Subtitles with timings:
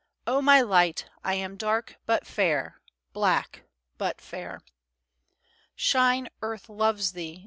[0.25, 2.81] O my light, I am dark but fair,
[3.13, 3.65] Black
[3.99, 4.61] but fair.
[5.75, 7.39] Shine, Earth loves thee!